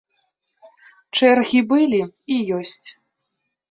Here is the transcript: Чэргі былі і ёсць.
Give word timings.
Чэргі 1.19 1.59
былі 1.75 2.01
і 2.33 2.43
ёсць. 2.61 2.85